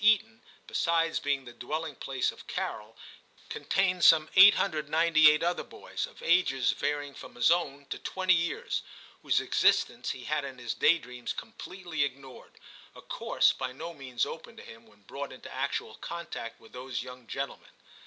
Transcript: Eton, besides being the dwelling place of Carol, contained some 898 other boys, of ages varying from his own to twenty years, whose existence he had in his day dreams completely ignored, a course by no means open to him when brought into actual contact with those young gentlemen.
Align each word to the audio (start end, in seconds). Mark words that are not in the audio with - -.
Eton, 0.03 0.41
besides 0.65 1.19
being 1.19 1.45
the 1.45 1.53
dwelling 1.53 1.93
place 1.95 2.31
of 2.31 2.47
Carol, 2.47 2.97
contained 3.49 4.03
some 4.03 4.27
898 4.35 5.43
other 5.43 5.63
boys, 5.63 6.07
of 6.07 6.23
ages 6.23 6.71
varying 6.71 7.13
from 7.13 7.35
his 7.35 7.51
own 7.51 7.85
to 7.91 7.99
twenty 7.99 8.33
years, 8.33 8.81
whose 9.21 9.39
existence 9.39 10.09
he 10.09 10.23
had 10.23 10.43
in 10.43 10.57
his 10.57 10.73
day 10.73 10.97
dreams 10.97 11.33
completely 11.33 12.03
ignored, 12.03 12.53
a 12.95 13.01
course 13.03 13.53
by 13.53 13.71
no 13.71 13.93
means 13.93 14.25
open 14.25 14.57
to 14.57 14.63
him 14.63 14.87
when 14.87 15.03
brought 15.03 15.31
into 15.31 15.53
actual 15.53 15.93
contact 15.93 16.59
with 16.59 16.71
those 16.73 17.03
young 17.03 17.27
gentlemen. 17.27 17.69